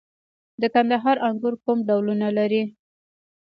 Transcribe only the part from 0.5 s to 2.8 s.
د کندهار انګور کوم ډولونه لري؟